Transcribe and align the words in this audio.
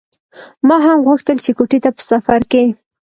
ما 0.67 0.77
هم 0.85 0.97
غوښتل 1.07 1.37
چې 1.45 1.51
کوټې 1.57 1.79
ته 1.83 1.89
په 1.95 2.01
سفر 2.11 2.41
کې. 2.51 2.63